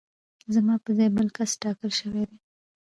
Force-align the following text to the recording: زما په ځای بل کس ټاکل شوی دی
زما 0.55 0.75
په 0.83 0.89
ځای 0.97 1.09
بل 1.15 1.27
کس 1.37 1.51
ټاکل 1.61 1.91
شوی 1.99 2.23
دی 2.29 2.37